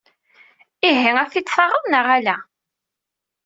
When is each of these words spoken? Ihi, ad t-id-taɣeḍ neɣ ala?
Ihi, 0.89 1.11
ad 1.21 1.29
t-id-taɣeḍ 1.31 1.83
neɣ 1.87 2.05
ala? 2.17 2.37